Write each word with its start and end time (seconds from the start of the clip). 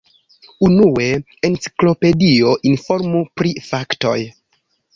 Unue, 0.67 1.05
enciklopedio 1.49 2.55
informu 2.73 3.23
pri 3.41 3.55
faktoj. 3.69 4.19